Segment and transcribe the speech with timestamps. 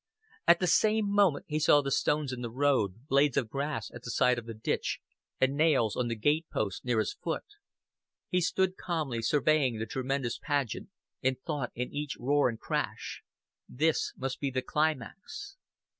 [0.47, 4.01] At the same moment he saw the stones in the road, blades of grass at
[4.01, 4.99] the side of the ditch,
[5.39, 7.43] and nails on the gate post near his foot.
[8.27, 10.89] He stood calmly surveying the tremendous pageant,
[11.21, 13.21] and thought in each roar and crash:
[13.69, 15.57] "This must be the climax."